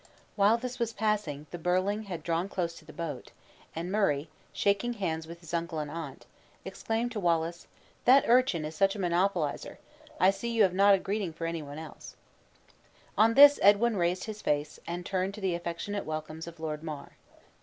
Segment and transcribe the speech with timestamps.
[0.35, 3.29] While this was passing, the birling had drawn close to the boat;
[3.75, 6.25] and Murray, shaking hands with his uncle and aunt,
[6.65, 7.67] exclaimed to Wallace,
[8.05, 9.77] "That urchin is such a monopolizer,
[10.19, 12.15] I see you have not a greeting for any one else."
[13.15, 17.11] On this Edwin raised his face, and turned to the affectionate welcomes of Lord Mar.